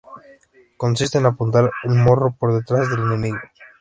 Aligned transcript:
Consiste 0.77 1.19
en 1.19 1.27
apuntar 1.27 1.69
el 1.83 1.91
morro 1.93 2.33
por 2.39 2.55
detrás 2.55 2.89
del 2.89 3.01
enemigo. 3.01 3.37